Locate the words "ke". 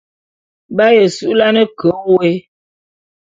1.79-1.87